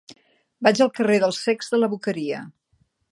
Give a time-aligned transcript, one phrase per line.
[0.67, 2.41] Vaig al carrer dels Cecs de la Boqueria.